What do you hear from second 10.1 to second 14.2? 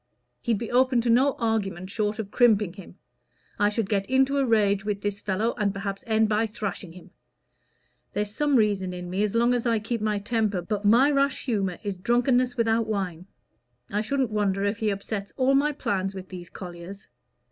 temper, but my rash humor is drunkenness without wine. I